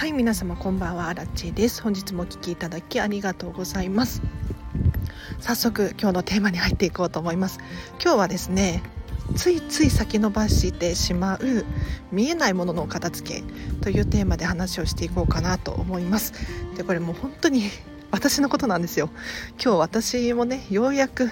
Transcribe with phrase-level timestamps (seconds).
[0.00, 1.08] はい皆様こんばんは。
[1.08, 1.82] アラチェです。
[1.82, 4.22] 本日もお聞きいただきありがとうございます。
[5.40, 7.58] 早速今日のテーマに入っていこうと思います。
[8.02, 8.82] 今日はですね
[9.36, 11.66] ついつい先延ばしてしまう
[12.12, 13.44] 見えないものの片付け
[13.82, 16.32] というテーマで話をしていこうかなと思います。
[16.78, 17.64] でこれもう本当に
[18.10, 19.10] 私のことなんですよ。
[19.62, 21.28] 今日私もねようやく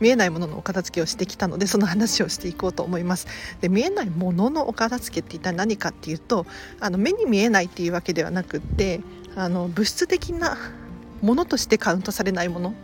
[0.00, 3.26] 見えないもののお片付けをしてきたのでその話をしていこうと思います。
[3.60, 6.46] で見えないもののお片付けって一体何かっていうと
[6.80, 9.00] あの目に見えないっていうわけではなくって
[9.34, 10.56] あの物質的な
[11.22, 12.74] ものとしてカウントされないもの。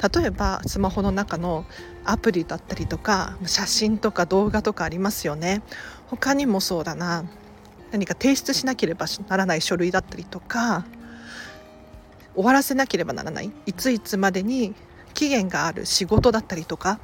[0.00, 1.64] 例えばスマホの中の
[2.04, 5.62] アプリだったりとか写真とか動画とかありますよね。
[6.06, 7.24] 他にもそうだな。
[7.90, 10.84] 何か提出しなければならない書類だったりとか
[12.34, 13.50] 終わらせなければならない。
[13.66, 14.74] いついつまでに
[15.18, 17.00] 期限がある仕事だったりとか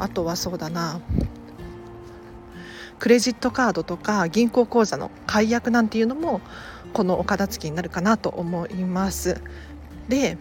[0.00, 1.00] あとはそうだな
[2.98, 6.40] クレジットカードとか銀行口座の解約なんていうのも
[6.92, 9.40] このお片付けになるかなと思います。
[10.08, 10.38] で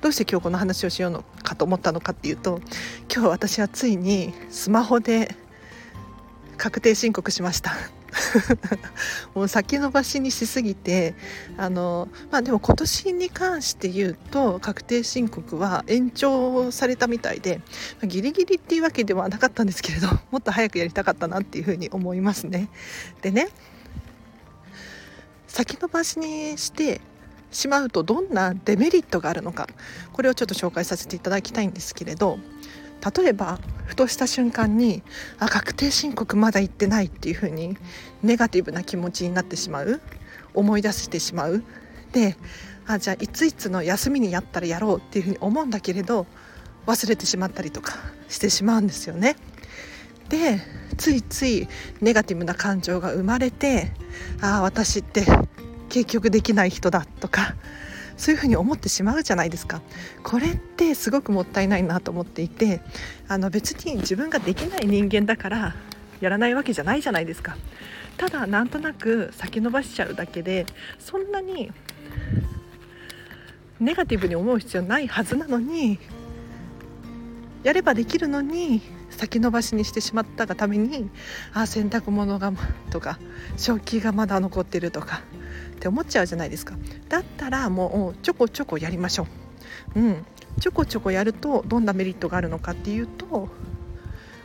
[0.00, 2.62] どうして今日この話をしようのかと思ったのかっていうと
[3.14, 5.36] 今日私はついにスマホで
[6.56, 7.72] 確定申告しました。
[9.34, 11.14] もう先延ばしにしすぎて
[11.56, 17.60] あの、まあ、でも今年に関して言うと確定申告は延長されたみたいで
[18.04, 22.68] ギリギリっていうわけではなかったんですけれど もっと早くやりたかったなっていうふうに思いますね。
[23.22, 23.48] でね
[25.46, 27.00] 先延ばしにして
[27.50, 29.68] しまうとどんなデメリットがあるのか
[30.12, 32.38] これをちょっと紹介させていただきたいんですけれど
[33.00, 35.02] 例えばふとした瞬間に
[35.38, 37.76] あ確定申告まだ行ってないっていう風に
[38.22, 40.00] ネガティブな気持ちになってしまう
[40.54, 41.62] 思い出してしまう
[42.12, 42.36] で
[42.86, 46.26] あじゃあいついつの休みにやったらやろうっていう風に思うんだけれど
[46.86, 47.94] 忘れてしまったりとか
[48.28, 49.36] してしまうんですよね。
[50.28, 50.60] で
[50.96, 51.68] ついつい
[52.00, 53.90] ネガティブな感情が生まれて
[54.40, 55.24] ああ私って
[55.88, 57.56] 結局できない人だとか
[58.20, 59.80] そういうふうに思ってしまうじゃないですか。
[60.22, 62.82] これってすごくもったいないなと思っていて
[63.28, 65.74] あの別に自分ができない人間だから
[66.20, 67.56] やらないわけじゃないじゃないですか。
[68.18, 70.66] ただなんとなく先延ばしちゃうだけで
[70.98, 71.72] そんなに
[73.80, 75.98] ネガティブに思う必要ないはずなのに
[77.62, 81.10] やればできるのに先延ばしにしてしまったがために
[81.52, 82.52] あ洗濯物が
[82.90, 83.18] とか
[83.56, 85.22] 食器がまだ残ってるとか
[85.76, 86.76] って思っちゃうじゃないですか。
[87.08, 89.26] だったらもうちょこちょこやりましょ
[89.94, 90.00] う。
[90.00, 90.26] うん。
[90.58, 93.48] ちょこちょこやるとどんなメリットがあるのかっていうと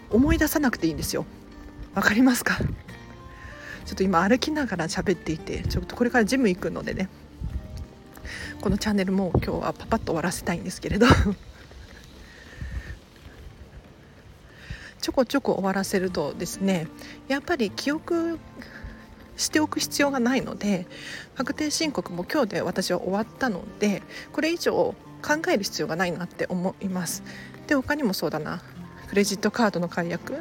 [0.09, 1.25] 思い出さなくていいんですよ。
[1.93, 2.57] わかりますか？
[3.85, 7.09] ちょっと今歩きながら喋っていてちょっとこれからジム行くのでね。
[8.61, 11.07] このチャンネルも今日はパパッと終わらせたいんですけれど。
[15.05, 16.88] ちょこちょこ終わらせるとですね
[17.27, 18.39] やっぱり記憶
[19.38, 20.88] しておく必要がないので
[21.35, 24.01] 確定申告も今日で私は終わったので
[24.31, 24.95] これ以上考
[25.51, 27.21] える必要がないなって思います。
[27.67, 28.63] で他にもそうだな。
[29.07, 30.39] クレジットカードの解約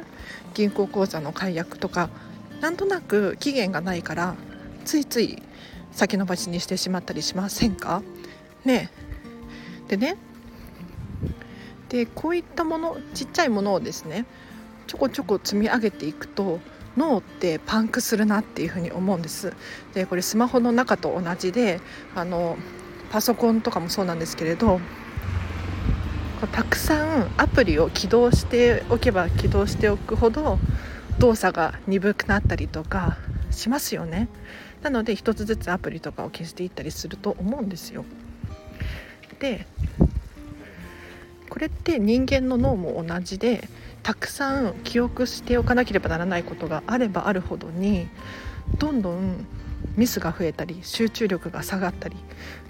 [0.55, 2.09] 銀行口座の解約とか
[2.59, 4.33] なんとなく期限がないから
[4.83, 5.43] ついつい
[5.91, 8.01] 先延ばしにしてしまったりしませんか？
[8.63, 8.89] ね。
[9.87, 10.17] でね。
[11.87, 14.25] でこういったものちっちゃいものをですね
[14.87, 16.59] ちょこちょこ積み上げていくと
[16.97, 19.53] 脳ってパンクするなっていうふに思うんです。
[19.93, 21.81] でこれスマホの中と同じで
[22.15, 22.57] あの
[23.11, 24.79] パソコンとかもそうなんですけれど
[26.51, 30.59] たくさんアプリを起動しておけば起動しておくほど
[31.19, 33.17] 動作が鈍くなったりとか
[33.51, 34.27] しますよね。
[34.81, 38.05] なので一つずつアプリとかを消していったりすると思うんですよ。
[39.39, 39.65] で
[41.55, 43.69] これって人間の脳も同じで
[44.03, 48.09] たくさん記憶しておかなければならないことがあればあるほどに
[48.77, 49.47] どんどん
[49.95, 52.17] ミスが増えたり集中力が下がったり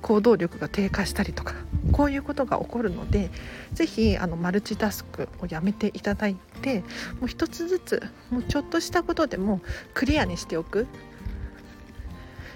[0.03, 1.56] 行動力が低下したりとか
[1.94, 3.31] こういうことが起こるので
[3.74, 6.81] 是非あのマルチタスクをやめていただいて
[7.19, 9.62] もう一つずつもうちょっとしたことでも
[9.95, 10.86] クリアにしておく。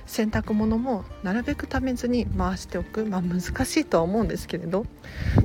[0.09, 3.05] 洗濯物もなるべくためずに回しておく。
[3.05, 4.85] まあ難しいとは思うんですけれど。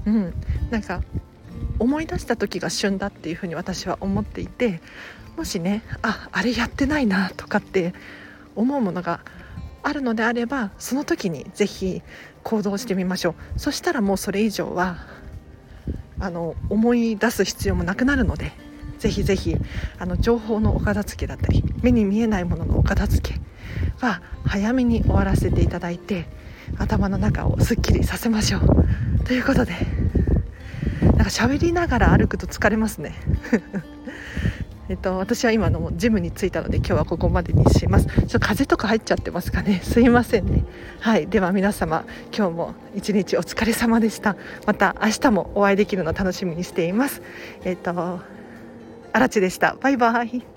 [0.07, 0.35] うん。
[0.71, 1.03] なんか
[1.79, 4.81] 思い出した時が旬だっていうふうに私は思っていて
[5.37, 7.93] もしねああれやってないなとかって
[8.57, 9.21] 思うものが
[9.83, 12.03] あるのであればその時に是非
[12.43, 13.59] 行動してみましょう。
[13.59, 14.99] そしたらもうそれ以上は
[16.19, 18.53] あの思い出す必要もなくなるので
[18.99, 19.57] ぜひぜひ
[19.99, 23.41] あの情報のお片付けだったり目に見えないもののお片付け
[24.05, 26.27] は早めに終わらせていただいて
[26.79, 29.25] 頭の中をすっきりさせましょう。
[29.25, 29.73] ということで
[31.03, 33.15] なんか喋りながら歩くと疲れますね。
[34.91, 38.07] えっと、私は今のジムに着いたので今日はここまでにします。
[38.07, 39.81] ちょっと風とか入っちゃってますかね。
[39.83, 40.65] すいませんね。
[41.01, 41.27] はい。
[41.27, 42.05] では皆様
[42.37, 44.37] 今日も一日お疲れ様でした。
[44.67, 47.23] また明日もお会いできるの楽しみにしています。
[47.65, 48.21] えっと
[49.15, 49.77] あらちでした。
[49.81, 50.54] バイバイ。